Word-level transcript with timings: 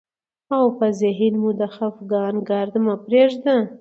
او 0.55 0.65
په 0.77 0.85
ذهن 1.01 1.33
مو 1.41 1.49
د 1.59 1.61
خفګان 1.75 2.35
ګرد 2.49 2.73
مه 2.85 2.95
پرېږدئ، 3.05 3.61